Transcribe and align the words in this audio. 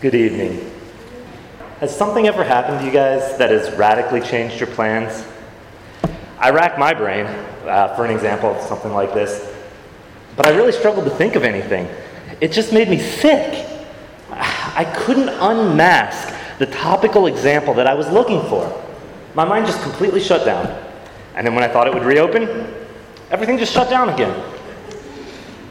Good 0.00 0.14
evening. 0.14 0.72
Has 1.80 1.94
something 1.94 2.26
ever 2.26 2.42
happened 2.42 2.78
to 2.78 2.86
you 2.86 2.90
guys 2.90 3.36
that 3.36 3.50
has 3.50 3.70
radically 3.76 4.22
changed 4.22 4.58
your 4.58 4.68
plans? 4.68 5.26
I 6.38 6.48
rack 6.52 6.78
my 6.78 6.94
brain 6.94 7.26
uh, 7.66 7.94
for 7.94 8.06
an 8.06 8.10
example 8.10 8.48
of 8.48 8.62
something 8.62 8.94
like 8.94 9.12
this, 9.12 9.54
but 10.36 10.46
I 10.46 10.56
really 10.56 10.72
struggled 10.72 11.04
to 11.04 11.10
think 11.10 11.34
of 11.34 11.42
anything. 11.42 11.86
It 12.40 12.50
just 12.50 12.72
made 12.72 12.88
me 12.88 12.98
sick. 12.98 13.68
I 14.30 14.90
couldn't 14.96 15.28
unmask 15.28 16.34
the 16.58 16.64
topical 16.64 17.26
example 17.26 17.74
that 17.74 17.86
I 17.86 17.92
was 17.92 18.08
looking 18.08 18.40
for. 18.48 18.82
My 19.34 19.44
mind 19.44 19.66
just 19.66 19.82
completely 19.82 20.20
shut 20.20 20.46
down. 20.46 20.66
And 21.34 21.46
then 21.46 21.54
when 21.54 21.62
I 21.62 21.68
thought 21.68 21.86
it 21.86 21.92
would 21.92 22.04
reopen, 22.04 22.74
everything 23.30 23.58
just 23.58 23.74
shut 23.74 23.90
down 23.90 24.08
again. 24.08 24.32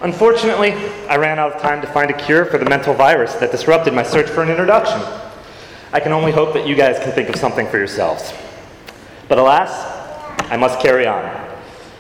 Unfortunately, 0.02 0.72
I 1.10 1.18
ran 1.18 1.40
out 1.40 1.52
of 1.52 1.62
time 1.62 1.82
to 1.82 1.88
find 1.88 2.10
a 2.10 2.14
cure 2.14 2.46
for 2.46 2.58
the 2.58 2.70
mental 2.70 2.94
virus 2.94 3.34
that 3.36 3.52
disrupted 3.52 3.94
my 3.94 4.04
search 4.04 4.30
for 4.30 4.42
an 4.42 4.50
introduction. 4.50 5.02
I 5.92 6.00
can 6.00 6.14
only 6.14 6.32
hope 6.32 6.54
that 6.54 6.66
you 6.66 6.74
guys 6.76 6.98
can 7.00 7.12
think 7.12 7.28
of 7.28 7.36
something 7.36 7.68
for 7.68 7.78
yourselves. 7.78 8.34
But 9.28 9.40
alas, 9.40 9.70
I 10.50 10.56
must 10.56 10.80
carry 10.80 11.06
on. 11.06 11.50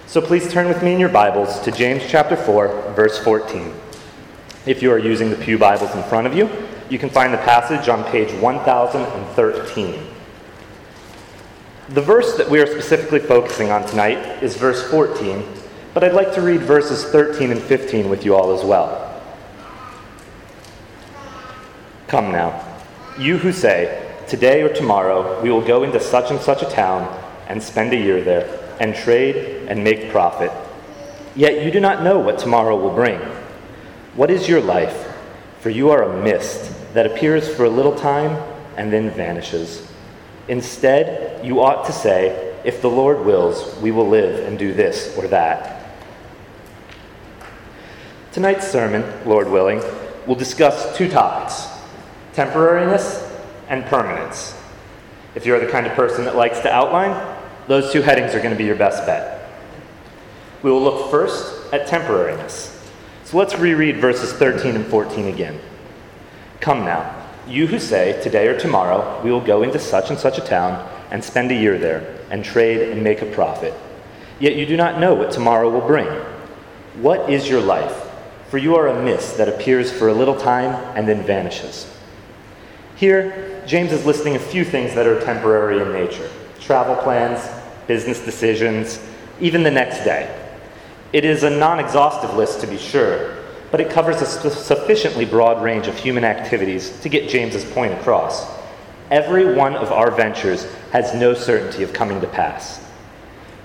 So 0.07 0.21
please 0.21 0.49
turn 0.51 0.69
with 0.69 0.81
me 0.81 0.93
in 0.93 0.99
your 0.99 1.09
Bibles 1.09 1.59
to 1.59 1.71
James 1.71 2.03
chapter 2.07 2.37
4, 2.37 2.93
verse 2.95 3.19
14. 3.19 3.73
If 4.65 4.81
you 4.81 4.91
are 4.91 4.99
using 4.99 5.29
the 5.29 5.35
Pew 5.35 5.57
Bibles 5.57 5.93
in 5.93 6.03
front 6.03 6.25
of 6.25 6.33
you, 6.33 6.49
you 6.89 6.99
can 6.99 7.09
find 7.09 7.33
the 7.33 7.37
passage 7.39 7.89
on 7.89 8.05
page 8.05 8.31
1013. 8.39 10.05
The 11.89 12.01
verse 12.01 12.37
that 12.37 12.49
we 12.49 12.61
are 12.61 12.65
specifically 12.65 13.19
focusing 13.19 13.71
on 13.71 13.85
tonight 13.85 14.41
is 14.41 14.55
verse 14.55 14.89
14 14.89 15.43
but 15.93 16.03
I'd 16.03 16.13
like 16.13 16.33
to 16.35 16.41
read 16.41 16.61
verses 16.61 17.03
13 17.05 17.51
and 17.51 17.61
15 17.61 18.09
with 18.09 18.25
you 18.25 18.35
all 18.35 18.51
as 18.57 18.63
well. 18.63 19.05
Come 22.07 22.31
now, 22.31 22.65
you 23.17 23.37
who 23.37 23.51
say, 23.51 24.05
Today 24.27 24.61
or 24.61 24.69
tomorrow 24.69 25.41
we 25.41 25.49
will 25.49 25.65
go 25.65 25.83
into 25.83 25.99
such 25.99 26.29
and 26.31 26.39
such 26.39 26.61
a 26.61 26.69
town 26.69 27.01
and 27.47 27.61
spend 27.61 27.93
a 27.93 27.97
year 27.97 28.23
there, 28.23 28.77
and 28.79 28.95
trade 28.95 29.67
and 29.67 29.83
make 29.83 30.11
profit. 30.11 30.51
Yet 31.35 31.63
you 31.63 31.71
do 31.71 31.79
not 31.79 32.03
know 32.03 32.19
what 32.19 32.39
tomorrow 32.39 32.75
will 32.79 32.93
bring. 32.93 33.19
What 34.15 34.29
is 34.29 34.47
your 34.47 34.61
life? 34.61 35.07
For 35.61 35.69
you 35.69 35.89
are 35.89 36.03
a 36.03 36.23
mist 36.23 36.71
that 36.93 37.05
appears 37.05 37.53
for 37.53 37.65
a 37.65 37.69
little 37.69 37.95
time 37.95 38.37
and 38.77 38.91
then 38.93 39.09
vanishes. 39.11 39.87
Instead, 40.47 41.45
you 41.45 41.61
ought 41.61 41.85
to 41.85 41.91
say, 41.91 42.55
If 42.63 42.81
the 42.81 42.89
Lord 42.89 43.25
wills, 43.25 43.75
we 43.81 43.91
will 43.91 44.07
live 44.07 44.47
and 44.47 44.57
do 44.57 44.73
this 44.73 45.15
or 45.17 45.27
that. 45.27 45.78
Tonight's 48.31 48.67
sermon, 48.67 49.03
Lord 49.27 49.49
willing, 49.49 49.81
will 50.27 50.35
discuss 50.35 50.95
two 50.95 51.09
topics 51.09 51.67
temporariness 52.33 53.27
and 53.67 53.83
permanence. 53.85 54.55
If 55.35 55.45
you're 55.45 55.59
the 55.59 55.71
kind 55.71 55.87
of 55.87 55.93
person 55.93 56.25
that 56.25 56.35
likes 56.35 56.59
to 56.59 56.71
outline, 56.71 57.37
those 57.67 57.91
two 57.91 58.01
headings 58.01 58.33
are 58.35 58.39
going 58.39 58.51
to 58.51 58.57
be 58.57 58.65
your 58.65 58.75
best 58.75 59.05
bet. 59.05 59.49
We 60.61 60.71
will 60.71 60.81
look 60.81 61.11
first 61.11 61.73
at 61.73 61.87
temporariness. 61.87 62.75
So 63.25 63.37
let's 63.37 63.57
reread 63.57 63.97
verses 63.97 64.31
13 64.33 64.75
and 64.75 64.85
14 64.85 65.27
again. 65.27 65.59
Come 66.61 66.85
now, 66.85 67.27
you 67.47 67.67
who 67.67 67.79
say, 67.79 68.21
Today 68.21 68.47
or 68.47 68.57
tomorrow 68.57 69.21
we 69.23 69.31
will 69.31 69.41
go 69.41 69.63
into 69.63 69.79
such 69.79 70.09
and 70.09 70.19
such 70.19 70.37
a 70.37 70.41
town 70.41 70.87
and 71.11 71.23
spend 71.23 71.51
a 71.51 71.55
year 71.55 71.77
there, 71.77 72.19
and 72.29 72.45
trade 72.45 72.89
and 72.89 73.03
make 73.03 73.21
a 73.21 73.25
profit. 73.25 73.73
Yet 74.39 74.55
you 74.55 74.65
do 74.65 74.77
not 74.77 74.99
know 74.99 75.15
what 75.15 75.31
tomorrow 75.31 75.69
will 75.69 75.85
bring. 75.85 76.07
What 77.01 77.29
is 77.29 77.49
your 77.49 77.61
life? 77.61 78.08
For 78.49 78.57
you 78.57 78.75
are 78.75 78.87
a 78.87 79.03
mist 79.03 79.37
that 79.37 79.47
appears 79.47 79.91
for 79.91 80.07
a 80.07 80.13
little 80.13 80.35
time 80.35 80.73
and 80.95 81.07
then 81.07 81.23
vanishes. 81.23 81.87
Here, 82.95 83.63
James 83.67 83.91
is 83.91 84.05
listing 84.05 84.35
a 84.35 84.39
few 84.39 84.65
things 84.65 84.95
that 84.95 85.05
are 85.05 85.21
temporary 85.21 85.79
in 85.79 85.91
nature 85.93 86.29
travel 86.59 86.95
plans, 86.97 87.49
business 87.87 88.19
decisions, 88.19 88.99
even 89.39 89.63
the 89.63 89.71
next 89.71 90.03
day. 90.03 90.29
It 91.13 91.25
is 91.25 91.41
a 91.43 91.49
non 91.49 91.79
exhaustive 91.79 92.35
list 92.35 92.61
to 92.61 92.67
be 92.67 92.77
sure, 92.77 93.37
but 93.71 93.81
it 93.81 93.89
covers 93.89 94.21
a 94.21 94.25
sufficiently 94.25 95.25
broad 95.25 95.63
range 95.63 95.87
of 95.87 95.97
human 95.97 96.23
activities 96.23 96.99
to 97.01 97.09
get 97.09 97.29
James's 97.29 97.65
point 97.65 97.93
across. 97.93 98.45
Every 99.09 99.55
one 99.55 99.75
of 99.75 99.91
our 99.91 100.11
ventures 100.11 100.67
has 100.91 101.15
no 101.15 101.33
certainty 101.33 101.81
of 101.81 101.93
coming 101.93 102.21
to 102.21 102.27
pass. 102.27 102.85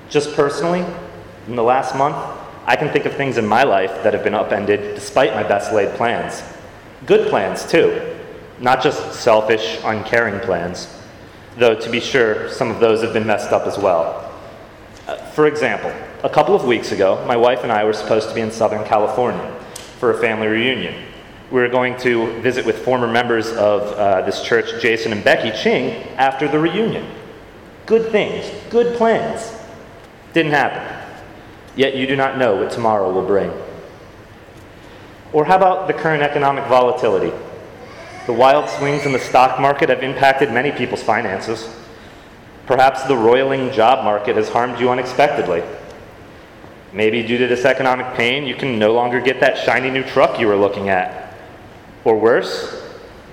Just 0.08 0.34
personally, 0.34 0.84
in 1.46 1.56
the 1.56 1.62
last 1.62 1.94
month, 1.94 2.16
I 2.66 2.76
can 2.76 2.88
think 2.88 3.04
of 3.04 3.14
things 3.14 3.36
in 3.36 3.46
my 3.46 3.62
life 3.62 4.02
that 4.02 4.14
have 4.14 4.24
been 4.24 4.34
upended 4.34 4.94
despite 4.94 5.34
my 5.34 5.42
best 5.42 5.72
laid 5.72 5.94
plans. 5.96 6.42
Good 7.04 7.28
plans, 7.28 7.70
too, 7.70 8.16
not 8.58 8.82
just 8.82 9.20
selfish, 9.20 9.78
uncaring 9.84 10.40
plans, 10.40 10.88
though 11.58 11.74
to 11.74 11.90
be 11.90 12.00
sure, 12.00 12.48
some 12.48 12.70
of 12.70 12.80
those 12.80 13.02
have 13.02 13.12
been 13.12 13.26
messed 13.26 13.52
up 13.52 13.66
as 13.66 13.76
well. 13.76 14.32
Uh, 15.06 15.16
for 15.32 15.46
example, 15.46 15.92
a 16.22 16.30
couple 16.30 16.54
of 16.54 16.64
weeks 16.64 16.90
ago, 16.90 17.22
my 17.26 17.36
wife 17.36 17.64
and 17.64 17.70
I 17.70 17.84
were 17.84 17.92
supposed 17.92 18.30
to 18.30 18.34
be 18.34 18.40
in 18.40 18.50
Southern 18.50 18.84
California 18.86 19.54
for 19.98 20.12
a 20.12 20.18
family 20.18 20.46
reunion. 20.46 20.94
We 21.50 21.60
were 21.60 21.68
going 21.68 21.98
to 21.98 22.40
visit 22.40 22.64
with 22.64 22.82
former 22.82 23.06
members 23.06 23.48
of 23.52 23.82
uh, 23.92 24.22
this 24.22 24.42
church, 24.42 24.80
Jason 24.80 25.12
and 25.12 25.22
Becky 25.22 25.50
Ching, 25.62 26.02
after 26.16 26.48
the 26.48 26.58
reunion. 26.58 27.06
Good 27.84 28.10
things, 28.10 28.50
good 28.70 28.96
plans. 28.96 29.52
Didn't 30.32 30.52
happen 30.52 31.03
yet 31.76 31.96
you 31.96 32.06
do 32.06 32.16
not 32.16 32.38
know 32.38 32.56
what 32.56 32.70
tomorrow 32.70 33.12
will 33.12 33.26
bring. 33.26 33.52
Or 35.32 35.44
how 35.44 35.56
about 35.56 35.88
the 35.88 35.92
current 35.92 36.22
economic 36.22 36.64
volatility? 36.66 37.32
The 38.26 38.32
wild 38.32 38.70
swings 38.70 39.04
in 39.04 39.12
the 39.12 39.18
stock 39.18 39.60
market 39.60 39.88
have 39.88 40.02
impacted 40.02 40.52
many 40.52 40.70
people's 40.70 41.02
finances. 41.02 41.68
Perhaps 42.66 43.02
the 43.04 43.16
roiling 43.16 43.70
job 43.72 44.04
market 44.04 44.36
has 44.36 44.48
harmed 44.48 44.78
you 44.78 44.90
unexpectedly. 44.90 45.62
Maybe 46.92 47.22
due 47.22 47.36
to 47.38 47.48
this 47.48 47.64
economic 47.64 48.14
pain, 48.14 48.46
you 48.46 48.54
can 48.54 48.78
no 48.78 48.94
longer 48.94 49.20
get 49.20 49.40
that 49.40 49.58
shiny 49.58 49.90
new 49.90 50.04
truck 50.04 50.38
you 50.38 50.46
were 50.46 50.56
looking 50.56 50.88
at. 50.88 51.36
Or 52.04 52.16
worse, 52.16 52.82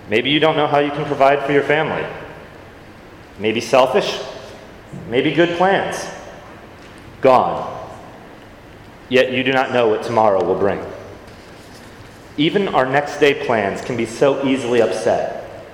maybe 0.10 0.32
you 0.32 0.40
don't 0.40 0.58
know 0.58 0.68
how 0.68 0.80
you 0.80 0.92
can 0.92 1.06
provide 1.06 1.46
for 1.46 1.52
your 1.52 1.64
family. 1.64 2.06
Maybe 3.38 3.62
selfish, 3.62 4.20
maybe 5.08 5.32
good 5.32 5.56
plans. 5.58 6.10
Gone 7.22 7.71
yet 9.12 9.34
you 9.34 9.44
do 9.44 9.52
not 9.52 9.74
know 9.74 9.90
what 9.90 10.04
tomorrow 10.04 10.42
will 10.42 10.58
bring. 10.58 10.82
Even 12.38 12.70
our 12.70 12.86
next 12.86 13.20
day 13.20 13.46
plans 13.46 13.82
can 13.82 13.98
be 13.98 14.06
so 14.06 14.48
easily 14.48 14.82
upset. 14.82 15.68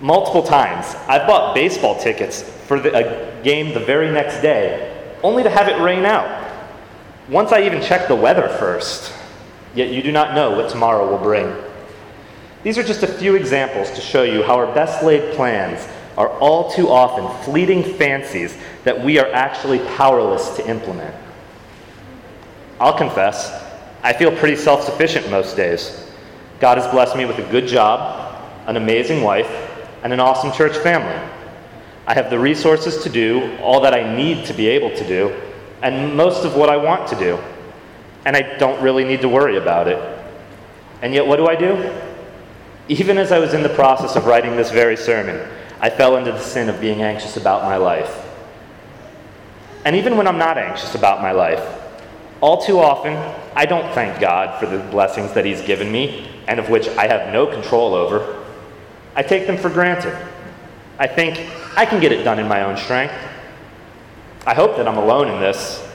Multiple 0.00 0.44
times, 0.44 0.94
I've 1.08 1.26
bought 1.26 1.52
baseball 1.52 2.00
tickets 2.00 2.42
for 2.42 2.78
the, 2.78 2.94
a 2.94 3.42
game 3.42 3.74
the 3.74 3.80
very 3.80 4.08
next 4.12 4.40
day, 4.40 5.16
only 5.24 5.42
to 5.42 5.50
have 5.50 5.66
it 5.66 5.82
rain 5.82 6.04
out. 6.04 6.48
Once 7.28 7.50
I 7.50 7.62
even 7.62 7.82
checked 7.82 8.06
the 8.06 8.14
weather 8.14 8.48
first, 8.48 9.12
yet 9.74 9.88
you 9.88 10.00
do 10.00 10.12
not 10.12 10.36
know 10.36 10.52
what 10.52 10.70
tomorrow 10.70 11.10
will 11.10 11.18
bring. 11.18 11.52
These 12.62 12.78
are 12.78 12.84
just 12.84 13.02
a 13.02 13.08
few 13.08 13.34
examples 13.34 13.90
to 13.90 14.00
show 14.00 14.22
you 14.22 14.44
how 14.44 14.54
our 14.54 14.72
best 14.72 15.02
laid 15.02 15.34
plans 15.34 15.88
are 16.16 16.28
all 16.38 16.70
too 16.70 16.88
often 16.88 17.26
fleeting 17.44 17.82
fancies 17.82 18.56
that 18.84 19.04
we 19.04 19.18
are 19.18 19.30
actually 19.32 19.80
powerless 19.96 20.50
to 20.50 20.68
implement. 20.68 21.16
I'll 22.80 22.96
confess, 22.96 23.62
I 24.02 24.14
feel 24.14 24.34
pretty 24.34 24.56
self 24.56 24.82
sufficient 24.82 25.30
most 25.30 25.54
days. 25.54 26.06
God 26.60 26.78
has 26.78 26.90
blessed 26.90 27.14
me 27.14 27.26
with 27.26 27.38
a 27.38 27.50
good 27.50 27.66
job, 27.66 28.42
an 28.66 28.76
amazing 28.76 29.22
wife, 29.22 29.50
and 30.02 30.14
an 30.14 30.20
awesome 30.20 30.50
church 30.52 30.76
family. 30.78 31.14
I 32.06 32.14
have 32.14 32.30
the 32.30 32.38
resources 32.38 33.02
to 33.02 33.10
do 33.10 33.54
all 33.58 33.82
that 33.82 33.92
I 33.92 34.16
need 34.16 34.46
to 34.46 34.54
be 34.54 34.66
able 34.66 34.90
to 34.96 35.06
do, 35.06 35.38
and 35.82 36.16
most 36.16 36.46
of 36.46 36.56
what 36.56 36.70
I 36.70 36.76
want 36.78 37.06
to 37.10 37.16
do. 37.16 37.38
And 38.24 38.34
I 38.34 38.56
don't 38.56 38.82
really 38.82 39.04
need 39.04 39.20
to 39.20 39.28
worry 39.28 39.58
about 39.58 39.86
it. 39.86 39.98
And 41.02 41.12
yet, 41.12 41.26
what 41.26 41.36
do 41.36 41.46
I 41.46 41.56
do? 41.56 41.94
Even 42.88 43.18
as 43.18 43.30
I 43.30 43.38
was 43.38 43.54
in 43.54 43.62
the 43.62 43.68
process 43.70 44.16
of 44.16 44.26
writing 44.26 44.56
this 44.56 44.70
very 44.70 44.96
sermon, 44.96 45.48
I 45.80 45.90
fell 45.90 46.16
into 46.16 46.32
the 46.32 46.40
sin 46.40 46.68
of 46.70 46.80
being 46.80 47.02
anxious 47.02 47.36
about 47.36 47.62
my 47.62 47.76
life. 47.76 48.26
And 49.84 49.96
even 49.96 50.16
when 50.16 50.26
I'm 50.26 50.38
not 50.38 50.58
anxious 50.58 50.94
about 50.94 51.22
my 51.22 51.32
life, 51.32 51.79
all 52.40 52.64
too 52.64 52.78
often, 52.78 53.14
I 53.54 53.66
don't 53.66 53.92
thank 53.94 54.20
God 54.20 54.58
for 54.58 54.66
the 54.66 54.78
blessings 54.90 55.32
that 55.34 55.44
He's 55.44 55.60
given 55.62 55.92
me 55.92 56.28
and 56.48 56.58
of 56.58 56.70
which 56.70 56.88
I 56.88 57.06
have 57.06 57.32
no 57.32 57.46
control 57.46 57.94
over. 57.94 58.44
I 59.14 59.22
take 59.22 59.46
them 59.46 59.56
for 59.56 59.68
granted. 59.68 60.16
I 60.98 61.06
think 61.06 61.38
I 61.76 61.84
can 61.84 62.00
get 62.00 62.12
it 62.12 62.24
done 62.24 62.38
in 62.38 62.48
my 62.48 62.62
own 62.62 62.76
strength. 62.76 63.14
I 64.46 64.54
hope 64.54 64.76
that 64.76 64.88
I'm 64.88 64.96
alone 64.96 65.28
in 65.28 65.40
this, 65.40 65.86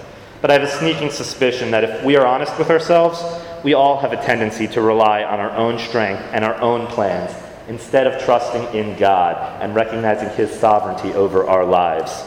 but 0.42 0.52
I 0.52 0.54
have 0.54 0.64
a 0.64 0.72
sneaking 0.72 1.10
suspicion 1.10 1.72
that 1.72 1.84
if 1.84 2.04
we 2.04 2.16
are 2.16 2.28
honest 2.28 2.58
with 2.60 2.70
ourselves, 2.70 3.24
we 3.64 3.74
all 3.74 4.00
have 4.00 4.14
a 4.14 4.22
tendency 4.24 4.68
to 4.70 4.82
rely 4.82 5.24
on 5.24 5.40
our 5.40 5.52
own 5.52 5.80
strength 5.80 6.22
and 6.32 6.46
our 6.46 6.56
own 6.62 6.86
plans 6.88 7.36
instead 7.68 8.06
of 8.06 8.24
trusting 8.24 8.64
in 8.80 8.98
God 9.00 9.62
and 9.62 9.74
recognizing 9.74 10.30
His 10.30 10.52
sovereignty 10.52 11.14
over 11.14 11.48
our 11.48 11.66
lives. 11.66 12.24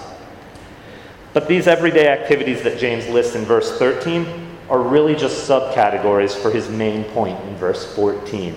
But 1.32 1.48
these 1.48 1.66
everyday 1.68 2.08
activities 2.08 2.62
that 2.62 2.78
James 2.78 3.06
lists 3.08 3.34
in 3.34 3.44
verse 3.44 3.78
13 3.78 4.26
are 4.68 4.80
really 4.80 5.14
just 5.14 5.48
subcategories 5.48 6.34
for 6.34 6.50
his 6.50 6.68
main 6.68 7.04
point 7.04 7.38
in 7.44 7.56
verse 7.56 7.94
14. 7.94 8.56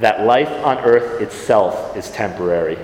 that 0.00 0.26
life 0.26 0.50
on 0.64 0.78
earth 0.78 1.20
itself 1.20 1.96
is 1.96 2.10
temporary. 2.10 2.76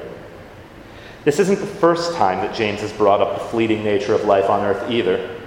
This 1.25 1.39
isn't 1.39 1.59
the 1.59 1.67
first 1.67 2.15
time 2.15 2.39
that 2.39 2.55
James 2.55 2.81
has 2.81 2.93
brought 2.93 3.21
up 3.21 3.39
the 3.39 3.45
fleeting 3.47 3.83
nature 3.85 4.15
of 4.15 4.25
life 4.25 4.49
on 4.49 4.65
earth 4.65 4.91
either. 4.91 5.39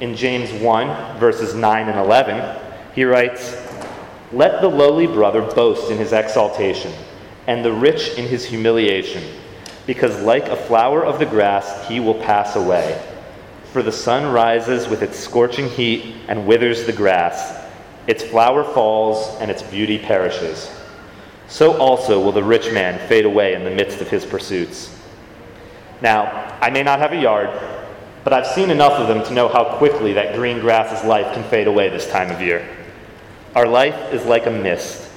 In 0.00 0.14
James 0.14 0.52
1, 0.62 1.18
verses 1.18 1.54
9 1.54 1.88
and 1.88 1.98
11, 1.98 2.60
he 2.94 3.04
writes, 3.04 3.56
Let 4.32 4.60
the 4.60 4.68
lowly 4.68 5.06
brother 5.06 5.42
boast 5.42 5.90
in 5.90 5.98
his 5.98 6.12
exaltation, 6.12 6.92
and 7.46 7.64
the 7.64 7.72
rich 7.72 8.10
in 8.16 8.28
his 8.28 8.44
humiliation, 8.44 9.24
because 9.88 10.20
like 10.20 10.48
a 10.48 10.56
flower 10.66 11.02
of 11.02 11.18
the 11.18 11.24
grass 11.24 11.88
he 11.88 11.98
will 11.98 12.14
pass 12.14 12.56
away. 12.56 13.02
For 13.72 13.82
the 13.82 13.90
sun 13.90 14.30
rises 14.30 14.86
with 14.86 15.00
its 15.00 15.18
scorching 15.18 15.66
heat 15.66 16.14
and 16.28 16.46
withers 16.46 16.84
the 16.84 16.92
grass. 16.92 17.66
Its 18.06 18.22
flower 18.22 18.64
falls 18.64 19.40
and 19.40 19.50
its 19.50 19.62
beauty 19.62 19.98
perishes. 19.98 20.70
So 21.48 21.78
also 21.78 22.22
will 22.22 22.32
the 22.32 22.44
rich 22.44 22.70
man 22.70 22.98
fade 23.08 23.24
away 23.24 23.54
in 23.54 23.64
the 23.64 23.70
midst 23.70 24.02
of 24.02 24.10
his 24.10 24.26
pursuits. 24.26 24.94
Now, 26.02 26.58
I 26.60 26.68
may 26.68 26.82
not 26.82 26.98
have 26.98 27.12
a 27.12 27.20
yard, 27.20 27.48
but 28.24 28.34
I've 28.34 28.46
seen 28.46 28.68
enough 28.68 28.92
of 28.92 29.08
them 29.08 29.24
to 29.24 29.32
know 29.32 29.48
how 29.48 29.78
quickly 29.78 30.12
that 30.12 30.34
green 30.34 30.60
grass's 30.60 31.02
life 31.02 31.32
can 31.32 31.44
fade 31.44 31.66
away 31.66 31.88
this 31.88 32.10
time 32.10 32.30
of 32.30 32.42
year. 32.42 32.68
Our 33.56 33.66
life 33.66 34.12
is 34.12 34.26
like 34.26 34.44
a 34.44 34.50
mist, 34.50 35.10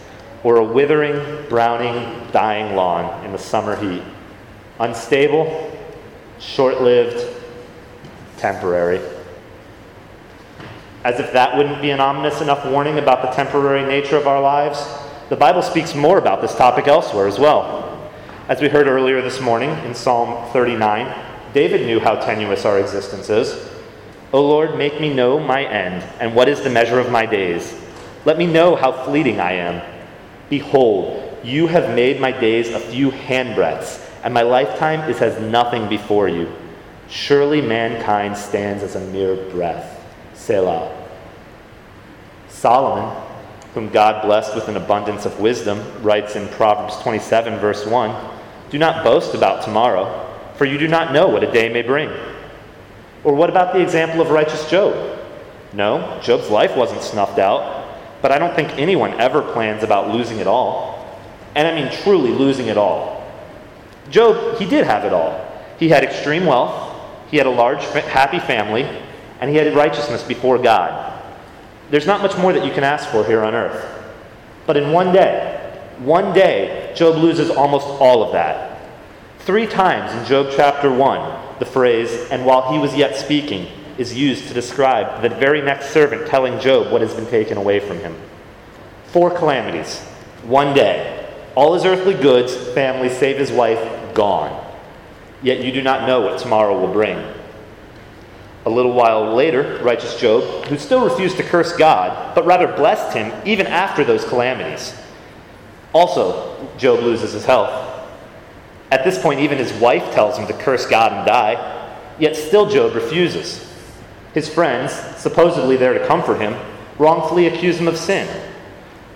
or 0.45 0.55
a 0.55 0.63
withering, 0.63 1.49
browning, 1.49 2.31
dying 2.31 2.73
lawn 2.73 3.25
in 3.25 3.33
the 3.33 3.37
summer 3.37 3.75
heat. 3.75 4.03
Unstable, 4.81 5.71
short 6.39 6.81
lived, 6.81 7.23
temporary. 8.37 8.99
As 11.03 11.19
if 11.19 11.31
that 11.33 11.55
wouldn't 11.55 11.83
be 11.83 11.91
an 11.91 11.99
ominous 11.99 12.41
enough 12.41 12.65
warning 12.65 12.97
about 12.97 13.21
the 13.21 13.29
temporary 13.29 13.85
nature 13.85 14.17
of 14.17 14.25
our 14.25 14.41
lives, 14.41 14.83
the 15.29 15.35
Bible 15.35 15.61
speaks 15.61 15.93
more 15.93 16.17
about 16.17 16.41
this 16.41 16.55
topic 16.55 16.87
elsewhere 16.87 17.27
as 17.27 17.37
well. 17.37 18.11
As 18.49 18.59
we 18.59 18.69
heard 18.69 18.87
earlier 18.87 19.21
this 19.21 19.39
morning 19.39 19.69
in 19.85 19.93
Psalm 19.93 20.51
39, 20.51 21.15
David 21.53 21.85
knew 21.85 21.99
how 21.99 22.15
tenuous 22.15 22.65
our 22.65 22.79
existence 22.79 23.29
is. 23.29 23.69
O 24.33 24.41
Lord, 24.41 24.79
make 24.79 24.99
me 24.99 25.13
know 25.13 25.39
my 25.39 25.63
end, 25.63 26.01
and 26.19 26.33
what 26.33 26.49
is 26.49 26.61
the 26.61 26.71
measure 26.71 26.99
of 26.99 27.11
my 27.11 27.27
days. 27.27 27.79
Let 28.25 28.39
me 28.39 28.47
know 28.47 28.75
how 28.75 29.05
fleeting 29.05 29.39
I 29.39 29.53
am. 29.53 30.03
Behold, 30.49 31.37
you 31.43 31.67
have 31.67 31.95
made 31.95 32.19
my 32.19 32.31
days 32.31 32.69
a 32.69 32.79
few 32.79 33.11
handbreadths, 33.11 34.07
and 34.23 34.33
my 34.33 34.41
lifetime 34.41 35.09
is 35.09 35.21
as 35.21 35.41
nothing 35.41 35.89
before 35.89 36.27
you. 36.27 36.51
Surely 37.09 37.61
mankind 37.61 38.37
stands 38.37 38.83
as 38.83 38.95
a 38.95 38.99
mere 38.99 39.35
breath. 39.51 39.99
Selah. 40.33 40.97
Solomon, 42.47 43.15
whom 43.73 43.89
God 43.89 44.21
blessed 44.21 44.55
with 44.55 44.67
an 44.67 44.77
abundance 44.77 45.25
of 45.25 45.39
wisdom, 45.39 45.81
writes 46.03 46.35
in 46.35 46.47
Proverbs 46.49 46.97
27, 47.01 47.59
verse 47.59 47.85
1 47.85 48.29
Do 48.69 48.77
not 48.77 49.03
boast 49.03 49.33
about 49.33 49.63
tomorrow, 49.63 50.27
for 50.55 50.65
you 50.65 50.77
do 50.77 50.87
not 50.87 51.11
know 51.11 51.27
what 51.27 51.43
a 51.43 51.51
day 51.51 51.69
may 51.69 51.81
bring. 51.81 52.09
Or 53.23 53.33
what 53.33 53.49
about 53.49 53.73
the 53.73 53.81
example 53.81 54.21
of 54.21 54.29
righteous 54.29 54.69
Job? 54.69 55.19
No, 55.73 56.19
Job's 56.21 56.49
life 56.49 56.75
wasn't 56.75 57.01
snuffed 57.01 57.39
out, 57.39 57.97
but 58.21 58.31
I 58.31 58.39
don't 58.39 58.55
think 58.55 58.77
anyone 58.77 59.19
ever 59.19 59.41
plans 59.41 59.83
about 59.83 60.09
losing 60.09 60.39
it 60.39 60.47
all. 60.47 61.19
And 61.55 61.67
I 61.67 61.75
mean 61.75 61.91
truly 62.03 62.31
losing 62.31 62.67
it 62.67 62.77
all. 62.77 63.20
Job, 64.09 64.57
he 64.57 64.65
did 64.65 64.85
have 64.85 65.05
it 65.05 65.13
all. 65.13 65.47
He 65.77 65.89
had 65.89 66.03
extreme 66.03 66.45
wealth, 66.45 66.91
he 67.29 67.37
had 67.37 67.47
a 67.47 67.51
large, 67.51 67.83
happy 67.85 68.39
family, 68.39 68.83
and 69.39 69.49
he 69.49 69.55
had 69.55 69.73
righteousness 69.75 70.23
before 70.23 70.57
God. 70.57 71.21
There's 71.89 72.07
not 72.07 72.21
much 72.21 72.37
more 72.37 72.53
that 72.53 72.65
you 72.65 72.71
can 72.71 72.83
ask 72.83 73.09
for 73.09 73.25
here 73.25 73.43
on 73.43 73.53
earth. 73.53 73.85
But 74.65 74.77
in 74.77 74.91
one 74.91 75.13
day, 75.13 75.57
one 75.99 76.33
day, 76.33 76.93
Job 76.95 77.17
loses 77.17 77.49
almost 77.49 77.85
all 77.85 78.23
of 78.23 78.33
that. 78.33 78.79
Three 79.39 79.67
times 79.67 80.13
in 80.13 80.25
Job 80.25 80.53
chapter 80.55 80.91
1, 80.91 81.59
the 81.59 81.65
phrase, 81.65 82.29
and 82.29 82.45
while 82.45 82.71
he 82.71 82.79
was 82.79 82.95
yet 82.95 83.15
speaking, 83.15 83.67
is 83.97 84.15
used 84.15 84.47
to 84.47 84.53
describe 84.53 85.21
the 85.21 85.29
very 85.29 85.61
next 85.61 85.91
servant 85.91 86.27
telling 86.27 86.59
Job 86.59 86.91
what 86.91 87.01
has 87.01 87.13
been 87.13 87.27
taken 87.27 87.57
away 87.57 87.79
from 87.79 87.97
him. 87.99 88.15
Four 89.05 89.31
calamities, 89.31 89.99
one 90.43 90.73
day. 90.73 91.20
All 91.55 91.73
his 91.73 91.85
earthly 91.85 92.13
goods, 92.13 92.55
family, 92.73 93.09
save 93.09 93.37
his 93.37 93.51
wife, 93.51 94.13
gone. 94.13 94.57
Yet 95.41 95.63
you 95.63 95.71
do 95.71 95.81
not 95.81 96.07
know 96.07 96.21
what 96.21 96.39
tomorrow 96.39 96.79
will 96.79 96.93
bring. 96.93 97.17
A 98.65 98.69
little 98.69 98.93
while 98.93 99.33
later, 99.33 99.81
righteous 99.83 100.19
Job, 100.19 100.65
who 100.65 100.77
still 100.77 101.03
refused 101.03 101.37
to 101.37 101.43
curse 101.43 101.75
God, 101.75 102.35
but 102.35 102.45
rather 102.45 102.67
blessed 102.67 103.15
him 103.15 103.33
even 103.43 103.65
after 103.65 104.03
those 104.03 104.23
calamities. 104.23 104.95
Also, 105.93 106.69
Job 106.77 106.99
loses 106.99 107.33
his 107.33 107.45
health. 107.45 107.89
At 108.91 109.03
this 109.03 109.17
point, 109.19 109.39
even 109.39 109.57
his 109.57 109.73
wife 109.73 110.13
tells 110.13 110.37
him 110.37 110.47
to 110.47 110.53
curse 110.53 110.85
God 110.85 111.11
and 111.11 111.25
die, 111.25 111.97
yet 112.19 112.35
still 112.35 112.69
Job 112.69 112.93
refuses. 112.93 113.67
His 114.33 114.47
friends, 114.47 114.93
supposedly 115.17 115.75
there 115.75 115.93
to 115.97 116.05
comfort 116.05 116.39
him, 116.39 116.55
wrongfully 116.99 117.47
accuse 117.47 117.79
him 117.79 117.87
of 117.87 117.97
sin. 117.97 118.29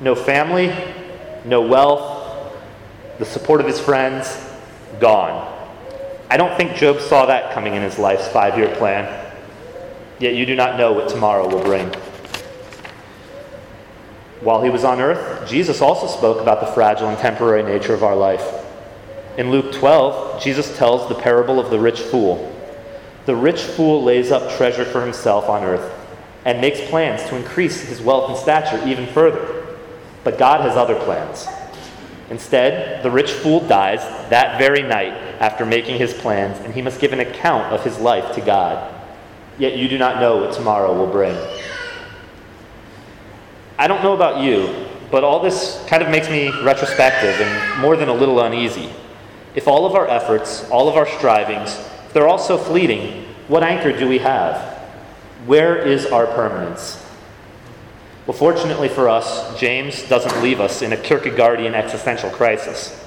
No 0.02 0.16
family, 0.16 0.76
no 1.46 1.62
wealth, 1.62 2.15
the 3.20 3.26
support 3.26 3.62
of 3.62 3.68
his 3.68 3.80
friends, 3.80 4.38
gone. 5.00 5.54
I 6.30 6.38
don't 6.38 6.56
think 6.58 6.76
Job 6.76 7.00
saw 7.00 7.26
that 7.28 7.54
coming 7.54 7.76
in 7.76 7.82
his 7.82 7.98
life's 8.00 8.28
five 8.28 8.58
year 8.58 8.74
plan. 8.76 9.24
Yet 10.20 10.36
you 10.36 10.46
do 10.46 10.56
not 10.56 10.78
know 10.78 10.94
what 10.94 11.10
tomorrow 11.10 11.48
will 11.48 11.64
bring. 11.64 11.94
While 14.42 14.64
he 14.64 14.70
was 14.70 14.84
on 14.84 15.02
earth, 15.02 15.50
Jesus 15.50 15.82
also 15.82 16.08
spoke 16.08 16.42
about 16.42 16.62
the 16.62 16.72
fragile 16.74 17.10
and 17.10 17.18
temporary 17.18 17.64
nature 17.64 17.94
of 17.94 18.04
our 18.04 18.16
life. 18.16 18.46
In 19.38 19.52
Luke 19.52 19.74
12, 19.74 20.42
Jesus 20.42 20.78
tells 20.78 21.10
the 21.10 21.16
parable 21.16 21.60
of 21.60 21.70
the 21.70 21.80
rich 21.80 22.00
fool. 22.00 22.52
The 23.26 23.36
rich 23.36 23.62
fool 23.62 24.04
lays 24.04 24.32
up 24.32 24.56
treasure 24.56 24.86
for 24.86 25.02
himself 25.02 25.50
on 25.50 25.64
earth 25.64 25.94
and 26.46 26.62
makes 26.62 26.80
plans 26.90 27.24
to 27.24 27.36
increase 27.36 27.82
his 27.82 28.02
wealth 28.02 28.30
and 28.30 28.38
stature 28.38 28.88
even 28.88 29.08
further. 29.08 29.66
But 30.24 30.38
God 30.38 30.62
has 30.62 30.78
other 30.78 30.96
plans. 30.96 31.48
Instead, 32.30 33.04
the 33.04 33.12
rich 33.12 33.32
fool 33.32 33.60
dies 33.68 34.00
that 34.30 34.58
very 34.58 34.82
night 34.82 35.14
after 35.40 35.66
making 35.66 35.98
his 35.98 36.14
plans, 36.14 36.58
and 36.66 36.74
he 36.74 36.82
must 36.82 37.00
give 37.00 37.14
an 37.14 37.20
account 37.20 37.72
of 37.72 37.84
his 37.84 38.00
life 38.00 38.34
to 38.34 38.42
God. 38.42 38.94
Yet 39.58 39.78
you 39.78 39.88
do 39.88 39.98
not 39.98 40.20
know 40.20 40.38
what 40.38 40.54
tomorrow 40.54 40.94
will 40.98 41.12
bring. 41.12 41.38
I 43.78 43.88
don't 43.88 44.02
know 44.02 44.14
about 44.14 44.42
you, 44.42 44.88
but 45.12 45.24
all 45.24 45.40
this 45.40 45.84
kind 45.88 46.02
of 46.02 46.10
makes 46.10 46.30
me 46.30 46.50
retrospective 46.64 47.40
and 47.40 47.82
more 47.82 47.96
than 47.96 48.10
a 48.10 48.14
little 48.14 48.42
uneasy. 48.42 48.90
If 49.54 49.68
all 49.68 49.86
of 49.86 49.94
our 49.94 50.08
efforts, 50.08 50.68
all 50.70 50.90
of 50.90 50.96
our 50.96 51.08
strivings, 51.08 51.78
they're 52.14 52.28
all 52.28 52.40
so 52.40 52.58
fleeting, 52.58 53.26
what 53.48 53.62
anchor 53.62 53.98
do 53.98 54.08
we 54.08 54.18
have? 54.20 54.80
Where 55.46 55.78
is 55.78 56.08
our 56.08 56.26
permanence? 56.26 57.05
Well, 58.28 58.36
fortunately 58.36 58.90
for 58.90 59.08
us, 59.08 59.60
James 59.60 60.02
doesn't 60.10 60.42
leave 60.42 60.60
us 60.60 60.82
in 60.82 60.94
a 60.94 60.98
Kierkegaardian 60.98 61.74
existential 61.74 62.32
crisis. 62.32 63.04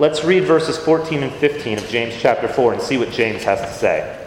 Let's 0.00 0.24
read 0.24 0.44
verses 0.44 0.76
14 0.76 1.22
and 1.22 1.32
15 1.32 1.78
of 1.78 1.88
James 1.88 2.16
chapter 2.20 2.48
4 2.48 2.74
and 2.74 2.82
see 2.82 2.98
what 2.98 3.12
James 3.12 3.44
has 3.44 3.60
to 3.60 3.72
say. 3.72 4.26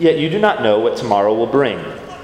Yet 0.00 0.18
you 0.18 0.30
do 0.30 0.40
not 0.40 0.62
know 0.62 0.80
what 0.80 0.96
tomorrow 0.96 1.32
will 1.32 1.46
bring. 1.46 1.78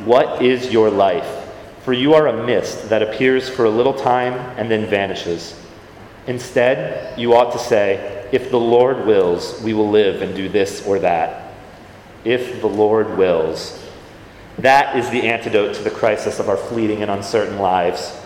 What 0.05 0.43
is 0.43 0.73
your 0.73 0.91
life? 0.91 1.45
For 1.85 1.93
you 1.93 2.15
are 2.15 2.27
a 2.27 2.45
mist 2.45 2.89
that 2.89 3.03
appears 3.03 3.49
for 3.49 3.65
a 3.65 3.71
little 3.71 3.95
time 3.95 4.33
and 4.59 4.69
then 4.69 4.87
vanishes. 4.87 5.61
Instead, 6.27 7.17
you 7.17 7.35
ought 7.35 7.53
to 7.53 7.59
say, 7.59 8.29
If 8.33 8.51
the 8.51 8.59
Lord 8.59 9.07
wills, 9.07 9.61
we 9.63 9.75
will 9.75 9.91
live 9.91 10.23
and 10.23 10.35
do 10.35 10.49
this 10.49 10.85
or 10.85 10.99
that. 10.99 11.55
If 12.25 12.61
the 12.61 12.67
Lord 12.67 13.17
wills. 13.17 13.86
That 14.59 14.97
is 14.97 15.11
the 15.11 15.23
antidote 15.23 15.75
to 15.77 15.83
the 15.83 15.91
crisis 15.91 16.39
of 16.39 16.49
our 16.49 16.57
fleeting 16.57 17.03
and 17.03 17.11
uncertain 17.11 17.59
lives. 17.59 18.17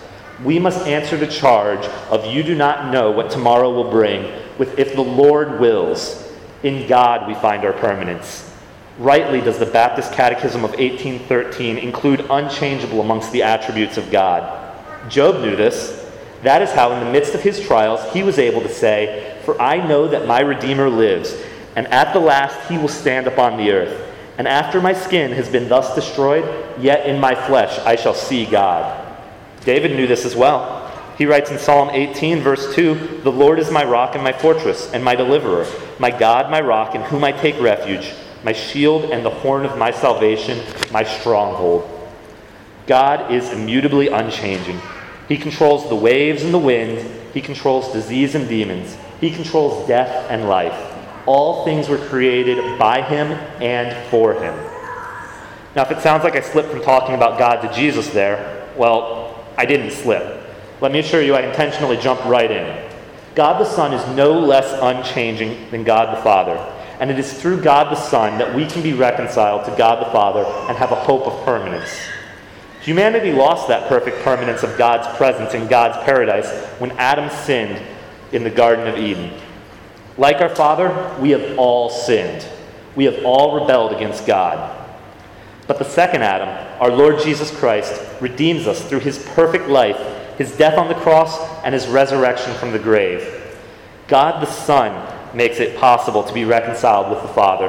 We 0.44 0.58
must 0.58 0.86
answer 0.86 1.16
the 1.16 1.26
charge 1.26 1.84
of 2.10 2.26
you 2.26 2.42
do 2.42 2.54
not 2.54 2.92
know 2.92 3.10
what 3.10 3.30
tomorrow 3.30 3.72
will 3.72 3.90
bring 3.90 4.32
with 4.56 4.78
if 4.78 4.94
the 4.94 5.02
Lord 5.02 5.60
wills. 5.60 6.26
In 6.62 6.86
God 6.86 7.26
we 7.26 7.34
find 7.34 7.64
our 7.64 7.72
permanence. 7.72 8.46
Rightly 8.98 9.40
does 9.40 9.58
the 9.58 9.66
Baptist 9.66 10.12
Catechism 10.12 10.62
of 10.62 10.70
1813 10.72 11.78
include 11.78 12.26
unchangeable 12.30 13.00
amongst 13.00 13.32
the 13.32 13.42
attributes 13.42 13.96
of 13.96 14.10
God. 14.10 14.68
Job 15.08 15.40
knew 15.40 15.56
this, 15.56 16.06
that 16.42 16.62
is 16.62 16.70
how, 16.72 16.92
in 16.92 17.04
the 17.04 17.10
midst 17.10 17.34
of 17.34 17.42
his 17.42 17.60
trials, 17.60 18.00
he 18.12 18.22
was 18.22 18.38
able 18.38 18.60
to 18.62 18.68
say, 18.68 19.36
For 19.44 19.60
I 19.60 19.86
know 19.86 20.08
that 20.08 20.26
my 20.26 20.40
Redeemer 20.40 20.88
lives, 20.88 21.36
and 21.76 21.86
at 21.88 22.12
the 22.12 22.20
last 22.20 22.68
he 22.68 22.78
will 22.78 22.88
stand 22.88 23.26
upon 23.26 23.56
the 23.56 23.70
earth. 23.70 24.09
And 24.40 24.48
after 24.48 24.80
my 24.80 24.94
skin 24.94 25.32
has 25.32 25.50
been 25.50 25.68
thus 25.68 25.94
destroyed, 25.94 26.46
yet 26.80 27.04
in 27.04 27.20
my 27.20 27.34
flesh 27.34 27.78
I 27.80 27.94
shall 27.94 28.14
see 28.14 28.46
God. 28.46 29.06
David 29.66 29.90
knew 29.90 30.06
this 30.06 30.24
as 30.24 30.34
well. 30.34 30.90
He 31.18 31.26
writes 31.26 31.50
in 31.50 31.58
Psalm 31.58 31.90
18, 31.90 32.40
verse 32.40 32.74
2 32.74 33.20
The 33.22 33.30
Lord 33.30 33.58
is 33.58 33.70
my 33.70 33.84
rock 33.84 34.14
and 34.14 34.24
my 34.24 34.32
fortress 34.32 34.94
and 34.94 35.04
my 35.04 35.14
deliverer, 35.14 35.66
my 35.98 36.10
God, 36.10 36.50
my 36.50 36.62
rock, 36.62 36.94
in 36.94 37.02
whom 37.02 37.22
I 37.22 37.32
take 37.32 37.60
refuge, 37.60 38.14
my 38.42 38.54
shield 38.54 39.10
and 39.10 39.26
the 39.26 39.28
horn 39.28 39.66
of 39.66 39.76
my 39.76 39.90
salvation, 39.90 40.64
my 40.90 41.04
stronghold. 41.04 41.86
God 42.86 43.30
is 43.30 43.52
immutably 43.52 44.08
unchanging. 44.08 44.80
He 45.28 45.36
controls 45.36 45.86
the 45.90 45.96
waves 45.96 46.42
and 46.42 46.54
the 46.54 46.58
wind. 46.58 47.06
He 47.34 47.42
controls 47.42 47.92
disease 47.92 48.34
and 48.34 48.48
demons. 48.48 48.96
He 49.20 49.30
controls 49.32 49.86
death 49.86 50.30
and 50.30 50.48
life. 50.48 50.89
All 51.26 51.64
things 51.64 51.88
were 51.88 51.98
created 51.98 52.78
by 52.78 53.02
him 53.02 53.32
and 53.62 54.10
for 54.10 54.34
him. 54.34 54.54
Now, 55.76 55.82
if 55.82 55.90
it 55.90 56.00
sounds 56.00 56.24
like 56.24 56.34
I 56.34 56.40
slipped 56.40 56.70
from 56.70 56.82
talking 56.82 57.14
about 57.14 57.38
God 57.38 57.60
to 57.62 57.72
Jesus 57.72 58.08
there, 58.10 58.66
well, 58.76 59.44
I 59.56 59.66
didn't 59.66 59.92
slip. 59.92 60.42
Let 60.80 60.92
me 60.92 60.98
assure 60.98 61.22
you, 61.22 61.34
I 61.34 61.42
intentionally 61.42 61.96
jumped 61.96 62.24
right 62.24 62.50
in. 62.50 62.90
God 63.34 63.60
the 63.60 63.64
Son 63.64 63.92
is 63.92 64.16
no 64.16 64.38
less 64.38 64.78
unchanging 64.82 65.70
than 65.70 65.84
God 65.84 66.16
the 66.16 66.22
Father. 66.22 66.56
And 66.98 67.10
it 67.10 67.18
is 67.18 67.32
through 67.32 67.62
God 67.62 67.90
the 67.90 68.00
Son 68.00 68.38
that 68.38 68.54
we 68.54 68.66
can 68.66 68.82
be 68.82 68.92
reconciled 68.92 69.64
to 69.66 69.76
God 69.76 70.04
the 70.04 70.10
Father 70.10 70.44
and 70.68 70.76
have 70.76 70.92
a 70.92 70.96
hope 70.96 71.26
of 71.26 71.44
permanence. 71.44 71.90
Humanity 72.82 73.30
lost 73.30 73.68
that 73.68 73.88
perfect 73.88 74.22
permanence 74.22 74.62
of 74.62 74.76
God's 74.76 75.06
presence 75.16 75.54
in 75.54 75.68
God's 75.68 76.02
paradise 76.04 76.50
when 76.80 76.90
Adam 76.92 77.30
sinned 77.30 77.80
in 78.32 78.42
the 78.42 78.50
Garden 78.50 78.86
of 78.86 78.96
Eden. 78.96 79.32
Like 80.20 80.42
our 80.42 80.54
Father, 80.54 81.16
we 81.18 81.30
have 81.30 81.58
all 81.58 81.88
sinned. 81.88 82.46
We 82.94 83.06
have 83.06 83.24
all 83.24 83.58
rebelled 83.58 83.92
against 83.92 84.26
God. 84.26 84.76
But 85.66 85.78
the 85.78 85.86
second 85.86 86.22
Adam, 86.22 86.50
our 86.78 86.94
Lord 86.94 87.20
Jesus 87.20 87.50
Christ, 87.58 87.98
redeems 88.20 88.66
us 88.66 88.84
through 88.86 88.98
his 88.98 89.18
perfect 89.30 89.68
life, 89.68 89.96
his 90.36 90.54
death 90.58 90.76
on 90.76 90.88
the 90.88 90.94
cross, 90.96 91.40
and 91.64 91.72
his 91.72 91.88
resurrection 91.88 92.52
from 92.56 92.70
the 92.70 92.78
grave. 92.78 93.56
God 94.08 94.42
the 94.42 94.52
Son 94.52 94.92
makes 95.34 95.58
it 95.58 95.78
possible 95.78 96.22
to 96.22 96.34
be 96.34 96.44
reconciled 96.44 97.10
with 97.10 97.22
the 97.22 97.32
Father. 97.32 97.68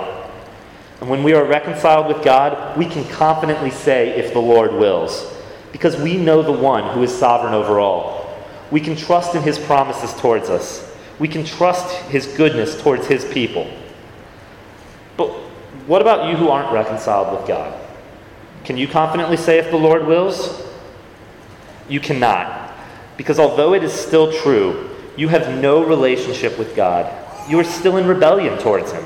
And 0.99 1.09
when 1.09 1.23
we 1.23 1.31
are 1.31 1.45
reconciled 1.45 2.13
with 2.13 2.21
God, 2.21 2.77
we 2.77 2.85
can 2.85 3.07
confidently 3.07 3.71
say, 3.71 4.09
if 4.09 4.33
the 4.33 4.39
Lord 4.39 4.73
wills, 4.73 5.33
because 5.71 5.95
we 5.95 6.17
know 6.17 6.41
the 6.41 6.51
one 6.51 6.93
who 6.93 7.01
is 7.01 7.17
sovereign 7.17 7.53
over 7.53 7.79
all. 7.79 8.29
We 8.71 8.81
can 8.81 8.97
trust 8.97 9.35
in 9.35 9.41
his 9.41 9.57
promises 9.57 10.13
towards 10.19 10.49
us. 10.49 10.90
We 11.21 11.27
can 11.27 11.43
trust 11.43 11.95
his 12.07 12.25
goodness 12.25 12.81
towards 12.81 13.05
his 13.05 13.23
people. 13.25 13.71
But 15.17 15.27
what 15.85 16.01
about 16.01 16.27
you 16.27 16.35
who 16.35 16.49
aren't 16.49 16.73
reconciled 16.73 17.37
with 17.37 17.47
God? 17.47 17.79
Can 18.63 18.75
you 18.75 18.87
confidently 18.87 19.37
say, 19.37 19.59
if 19.59 19.69
the 19.69 19.77
Lord 19.77 20.07
wills? 20.07 20.67
You 21.87 21.99
cannot. 21.99 22.73
Because 23.17 23.37
although 23.37 23.75
it 23.75 23.83
is 23.83 23.93
still 23.93 24.33
true, 24.33 24.89
you 25.15 25.27
have 25.27 25.61
no 25.61 25.85
relationship 25.85 26.57
with 26.57 26.75
God. 26.75 27.05
You 27.47 27.59
are 27.59 27.63
still 27.63 27.97
in 27.97 28.07
rebellion 28.07 28.57
towards 28.57 28.91
Him. 28.91 29.05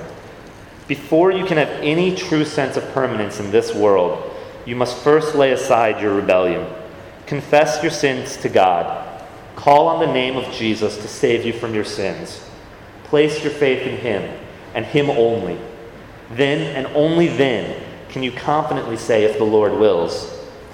Before 0.87 1.33
you 1.33 1.43
can 1.43 1.57
have 1.57 1.81
any 1.81 2.15
true 2.15 2.45
sense 2.45 2.77
of 2.77 2.89
permanence 2.93 3.41
in 3.41 3.51
this 3.51 3.75
world, 3.75 4.33
you 4.65 4.77
must 4.77 5.03
first 5.03 5.35
lay 5.35 5.51
aside 5.51 6.01
your 6.01 6.15
rebellion. 6.15 6.65
Confess 7.25 7.83
your 7.83 7.91
sins 7.91 8.37
to 8.37 8.47
God. 8.47 9.04
Call 9.55 9.87
on 9.87 9.99
the 9.99 10.13
name 10.13 10.35
of 10.37 10.51
Jesus 10.53 10.97
to 10.97 11.07
save 11.07 11.45
you 11.45 11.53
from 11.53 11.73
your 11.73 11.85
sins. 11.85 12.47
Place 13.05 13.43
your 13.43 13.53
faith 13.53 13.87
in 13.87 13.97
Him 13.97 14.37
and 14.73 14.85
Him 14.85 15.09
only. 15.09 15.57
Then 16.31 16.75
and 16.75 16.87
only 16.95 17.27
then 17.27 17.81
can 18.09 18.23
you 18.23 18.31
confidently 18.31 18.97
say, 18.97 19.23
if 19.23 19.37
the 19.37 19.43
Lord 19.43 19.73
wills. 19.73 20.31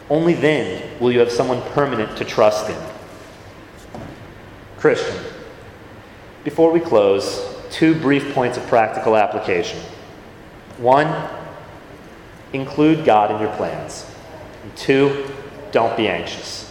Only 0.10 0.34
then 0.34 1.00
will 1.00 1.12
you 1.12 1.20
have 1.20 1.32
someone 1.32 1.62
permanent 1.72 2.18
to 2.18 2.26
trust 2.26 2.70
in. 2.70 2.78
Christian, 4.78 5.24
before 6.44 6.72
we 6.72 6.80
close, 6.80 7.56
two 7.70 7.96
brief 7.96 8.34
points 8.34 8.58
of 8.58 8.68
practical 8.68 9.16
application. 9.16 9.80
One, 10.78 11.30
include 12.54 13.06
God 13.06 13.32
in 13.32 13.40
your 13.40 13.56
plans. 13.56 14.06
And 14.64 14.76
two, 14.76 15.30
don't 15.72 15.96
be 15.96 16.08
anxious. 16.08 16.71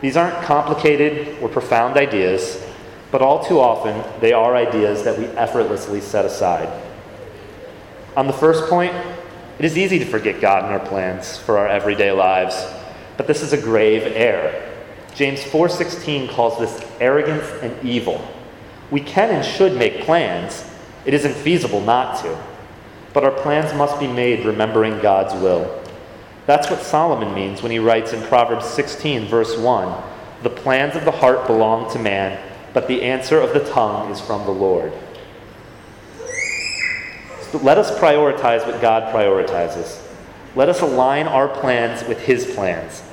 These 0.00 0.16
aren't 0.16 0.42
complicated 0.44 1.42
or 1.42 1.48
profound 1.48 1.96
ideas, 1.96 2.64
but 3.10 3.22
all 3.22 3.44
too 3.44 3.60
often 3.60 4.02
they 4.20 4.32
are 4.32 4.56
ideas 4.56 5.02
that 5.04 5.18
we 5.18 5.26
effortlessly 5.26 6.00
set 6.00 6.24
aside. 6.24 6.68
On 8.16 8.26
the 8.26 8.32
first 8.32 8.68
point, 8.68 8.94
it 9.58 9.64
is 9.64 9.76
easy 9.76 9.98
to 9.98 10.04
forget 10.06 10.40
God 10.40 10.64
in 10.64 10.70
our 10.70 10.80
plans 10.80 11.36
for 11.36 11.58
our 11.58 11.68
everyday 11.68 12.12
lives, 12.12 12.66
but 13.16 13.26
this 13.26 13.42
is 13.42 13.52
a 13.52 13.60
grave 13.60 14.02
error. 14.16 14.54
James 15.14 15.42
4:16 15.42 16.28
calls 16.28 16.58
this 16.58 16.80
arrogance 17.00 17.46
and 17.62 17.76
evil. 17.84 18.20
We 18.90 19.00
can 19.00 19.30
and 19.30 19.44
should 19.44 19.76
make 19.76 20.00
plans. 20.00 20.64
It 21.04 21.14
isn't 21.14 21.34
feasible 21.34 21.80
not 21.80 22.22
to. 22.22 22.38
But 23.12 23.24
our 23.24 23.30
plans 23.30 23.74
must 23.74 23.98
be 23.98 24.06
made 24.06 24.44
remembering 24.44 25.00
God's 25.00 25.34
will. 25.34 25.79
That's 26.50 26.68
what 26.68 26.82
Solomon 26.82 27.32
means 27.32 27.62
when 27.62 27.70
he 27.70 27.78
writes 27.78 28.12
in 28.12 28.20
Proverbs 28.22 28.64
16 28.64 29.26
verse 29.26 29.56
1, 29.56 29.94
"The 30.42 30.50
plans 30.50 30.96
of 30.96 31.04
the 31.04 31.12
heart 31.12 31.46
belong 31.46 31.88
to 31.92 31.98
man, 32.00 32.38
but 32.72 32.88
the 32.88 33.02
answer 33.02 33.40
of 33.40 33.54
the 33.54 33.60
tongue 33.60 34.10
is 34.10 34.20
from 34.20 34.44
the 34.44 34.50
Lord." 34.50 34.90
let 37.62 37.78
us 37.78 37.96
prioritize 38.00 38.66
what 38.66 38.80
God 38.80 39.14
prioritizes. 39.14 40.00
Let 40.56 40.68
us 40.68 40.80
align 40.80 41.28
our 41.28 41.46
plans 41.46 42.02
with 42.08 42.22
His 42.22 42.46
plans. 42.46 43.04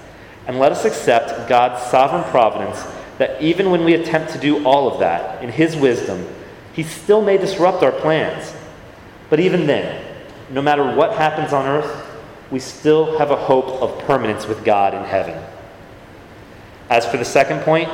And 0.48 0.58
let 0.58 0.72
us 0.72 0.84
accept 0.84 1.48
God's 1.48 1.84
sovereign 1.84 2.24
providence 2.32 2.88
that 3.20 3.40
even 3.40 3.70
when 3.70 3.86
we 3.86 3.94
attempt 3.94 4.32
to 4.32 4.40
do 4.40 4.66
all 4.66 4.88
of 4.92 5.00
that 5.00 5.44
in 5.44 5.50
His 5.50 5.76
wisdom, 5.76 6.26
He 6.74 6.82
still 6.82 7.22
may 7.22 7.38
disrupt 7.38 7.84
our 7.84 7.92
plans. 7.92 8.52
But 9.30 9.40
even 9.40 9.68
then, 9.68 10.04
no 10.50 10.64
matter 10.64 10.96
what 10.96 11.14
happens 11.14 11.54
on 11.54 11.68
earth, 11.68 12.07
we 12.52 12.60
still 12.60 13.18
have 13.18 13.32
a 13.32 13.36
hope 13.36 13.82
of 13.82 14.00
permanence 14.06 14.48
with 14.48 14.64
God 14.64 14.94
in 14.94 15.04
heaven. 15.04 15.42
As 16.90 17.06
for 17.06 17.18
the 17.18 17.26
second 17.26 17.62
point, 17.62 17.90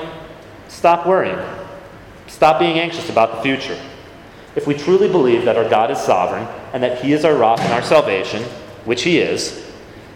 stop 0.68 1.08
worrying. 1.08 1.40
Stop 2.28 2.60
being 2.60 2.80
anxious 2.80 3.10
about 3.10 3.36
the 3.36 3.42
future. 3.42 3.80
If 4.56 4.68
we 4.68 4.76
truly 4.76 5.08
believe 5.08 5.46
that 5.46 5.58
our 5.58 5.68
God 5.68 5.90
is 5.90 5.98
sovereign 5.98 6.48
and 6.74 6.84
that 6.84 7.02
He 7.02 7.14
is 7.14 7.26
our 7.26 7.36
rock 7.36 7.60
and 7.60 7.74
our 7.74 7.82
salvation, 7.82 8.44
which 8.86 9.04
He 9.04 9.18
is, 9.18 9.72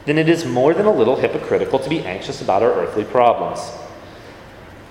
then 0.06 0.18
it 0.18 0.30
is 0.30 0.46
more 0.46 0.74
than 0.74 0.86
a 0.86 0.94
little 0.94 1.16
hypocritical 1.16 1.80
to 1.80 1.90
be 1.90 2.00
anxious 2.02 2.42
about 2.42 2.64
our 2.64 2.72
earthly 2.72 3.04
problems. 3.04 3.60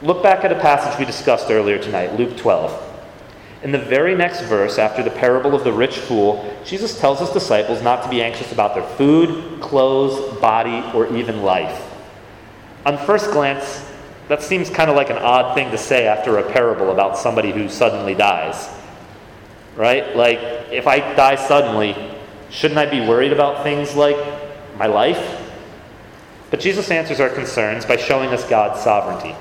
Look 0.02 0.22
back 0.22 0.44
at 0.44 0.52
a 0.52 0.58
passage 0.58 0.98
we 0.98 1.04
discussed 1.04 1.50
earlier 1.50 1.78
tonight, 1.78 2.18
Luke 2.18 2.36
12. 2.36 2.95
In 3.62 3.72
the 3.72 3.78
very 3.78 4.14
next 4.14 4.42
verse, 4.42 4.78
after 4.78 5.02
the 5.02 5.10
parable 5.10 5.54
of 5.54 5.64
the 5.64 5.72
rich 5.72 5.98
fool, 5.98 6.54
Jesus 6.64 6.98
tells 7.00 7.20
his 7.20 7.30
disciples 7.30 7.82
not 7.82 8.02
to 8.02 8.08
be 8.08 8.22
anxious 8.22 8.52
about 8.52 8.74
their 8.74 8.86
food, 8.96 9.60
clothes, 9.60 10.38
body, 10.40 10.84
or 10.94 11.14
even 11.16 11.42
life. 11.42 11.82
On 12.84 12.98
first 13.06 13.30
glance, 13.30 13.84
that 14.28 14.42
seems 14.42 14.68
kind 14.68 14.90
of 14.90 14.96
like 14.96 15.10
an 15.10 15.18
odd 15.18 15.54
thing 15.54 15.70
to 15.70 15.78
say 15.78 16.06
after 16.06 16.38
a 16.38 16.52
parable 16.52 16.90
about 16.90 17.16
somebody 17.16 17.50
who 17.50 17.68
suddenly 17.68 18.14
dies 18.14 18.68
right? 19.76 20.16
Like, 20.16 20.38
if 20.72 20.86
I 20.86 20.98
die 21.14 21.36
suddenly, 21.36 21.94
shouldn't 22.50 22.78
I 22.78 22.86
be 22.86 23.06
worried 23.06 23.32
about 23.32 23.62
things 23.62 23.94
like 23.94 24.16
my 24.78 24.86
life? 24.86 25.42
But 26.50 26.60
Jesus 26.60 26.90
answers 26.90 27.20
our 27.20 27.28
concerns 27.28 27.84
by 27.84 27.96
showing 27.96 28.30
us 28.30 28.48
God's 28.48 28.82
sovereignty. 28.82 29.34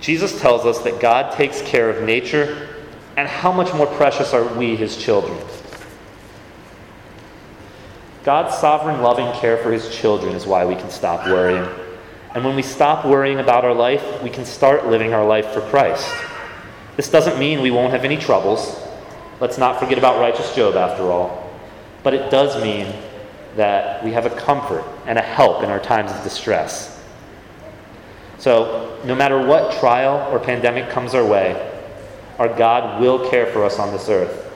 Jesus 0.00 0.40
tells 0.40 0.64
us 0.64 0.78
that 0.82 1.00
God 1.00 1.34
takes 1.36 1.60
care 1.62 1.90
of 1.90 2.04
nature, 2.04 2.68
and 3.18 3.26
how 3.26 3.50
much 3.50 3.74
more 3.74 3.88
precious 3.88 4.32
are 4.32 4.44
we, 4.56 4.76
his 4.76 4.96
children? 4.96 5.36
God's 8.22 8.56
sovereign, 8.56 9.02
loving 9.02 9.32
care 9.40 9.56
for 9.56 9.72
his 9.72 9.92
children 9.92 10.36
is 10.36 10.46
why 10.46 10.64
we 10.64 10.76
can 10.76 10.88
stop 10.88 11.26
worrying. 11.26 11.68
And 12.36 12.44
when 12.44 12.54
we 12.54 12.62
stop 12.62 13.04
worrying 13.04 13.40
about 13.40 13.64
our 13.64 13.74
life, 13.74 14.22
we 14.22 14.30
can 14.30 14.44
start 14.44 14.86
living 14.86 15.14
our 15.14 15.26
life 15.26 15.48
for 15.48 15.62
Christ. 15.62 16.08
This 16.96 17.10
doesn't 17.10 17.40
mean 17.40 17.60
we 17.60 17.72
won't 17.72 17.90
have 17.90 18.04
any 18.04 18.16
troubles. 18.16 18.80
Let's 19.40 19.58
not 19.58 19.80
forget 19.80 19.98
about 19.98 20.20
righteous 20.20 20.54
Job, 20.54 20.76
after 20.76 21.10
all. 21.10 21.50
But 22.04 22.14
it 22.14 22.30
does 22.30 22.62
mean 22.62 22.94
that 23.56 24.04
we 24.04 24.12
have 24.12 24.26
a 24.26 24.30
comfort 24.30 24.84
and 25.06 25.18
a 25.18 25.22
help 25.22 25.64
in 25.64 25.70
our 25.70 25.80
times 25.80 26.12
of 26.12 26.22
distress. 26.22 27.02
So, 28.38 28.96
no 29.04 29.16
matter 29.16 29.44
what 29.44 29.76
trial 29.80 30.32
or 30.32 30.38
pandemic 30.38 30.88
comes 30.90 31.16
our 31.16 31.26
way, 31.26 31.77
our 32.38 32.48
God 32.48 33.00
will 33.00 33.28
care 33.30 33.46
for 33.46 33.64
us 33.64 33.78
on 33.78 33.92
this 33.92 34.08
earth, 34.08 34.52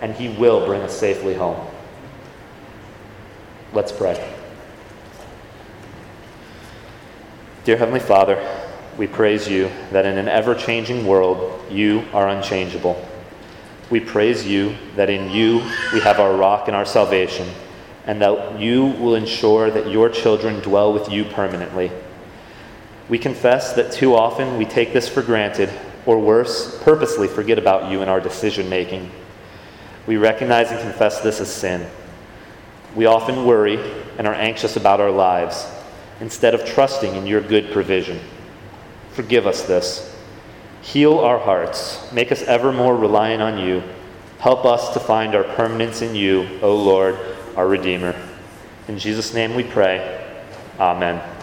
and 0.00 0.14
He 0.14 0.28
will 0.28 0.64
bring 0.66 0.80
us 0.82 0.98
safely 0.98 1.34
home. 1.34 1.66
Let's 3.72 3.92
pray. 3.92 4.34
Dear 7.64 7.76
Heavenly 7.76 8.00
Father, 8.00 8.42
we 8.96 9.06
praise 9.06 9.48
you 9.48 9.70
that 9.90 10.06
in 10.06 10.16
an 10.16 10.28
ever 10.28 10.54
changing 10.54 11.06
world, 11.06 11.60
you 11.70 12.04
are 12.12 12.28
unchangeable. 12.28 13.04
We 13.90 14.00
praise 14.00 14.46
you 14.46 14.74
that 14.94 15.10
in 15.10 15.30
you 15.30 15.58
we 15.92 16.00
have 16.00 16.18
our 16.18 16.34
rock 16.34 16.68
and 16.68 16.76
our 16.76 16.86
salvation, 16.86 17.48
and 18.06 18.22
that 18.22 18.58
you 18.58 18.86
will 18.86 19.14
ensure 19.14 19.70
that 19.70 19.90
your 19.90 20.08
children 20.08 20.60
dwell 20.60 20.92
with 20.92 21.10
you 21.10 21.24
permanently. 21.24 21.90
We 23.08 23.18
confess 23.18 23.74
that 23.74 23.92
too 23.92 24.14
often 24.14 24.56
we 24.56 24.64
take 24.64 24.92
this 24.92 25.08
for 25.08 25.22
granted, 25.22 25.68
or 26.06 26.18
worse, 26.20 26.80
purposely 26.82 27.28
forget 27.28 27.58
about 27.58 27.90
you 27.90 28.00
in 28.00 28.08
our 28.08 28.20
decision 28.20 28.68
making. 28.68 29.10
We 30.06 30.16
recognize 30.16 30.70
and 30.70 30.80
confess 30.80 31.20
this 31.20 31.40
as 31.40 31.52
sin. 31.52 31.86
We 32.94 33.06
often 33.06 33.44
worry 33.44 33.78
and 34.16 34.26
are 34.26 34.34
anxious 34.34 34.76
about 34.76 35.00
our 35.00 35.10
lives, 35.10 35.66
instead 36.20 36.54
of 36.54 36.64
trusting 36.64 37.14
in 37.14 37.26
your 37.26 37.42
good 37.42 37.72
provision. 37.72 38.20
Forgive 39.12 39.46
us 39.46 39.62
this. 39.62 40.16
Heal 40.80 41.18
our 41.18 41.38
hearts. 41.38 42.10
Make 42.12 42.30
us 42.30 42.42
ever 42.42 42.72
more 42.72 42.96
reliant 42.96 43.42
on 43.42 43.58
you. 43.58 43.82
Help 44.38 44.64
us 44.64 44.92
to 44.94 45.00
find 45.00 45.34
our 45.34 45.44
permanence 45.44 46.00
in 46.02 46.14
you, 46.14 46.48
O 46.62 46.74
Lord, 46.76 47.18
our 47.56 47.66
Redeemer. 47.66 48.14
In 48.86 48.98
Jesus' 48.98 49.34
name 49.34 49.54
we 49.54 49.64
pray. 49.64 50.24
Amen. 50.78 51.35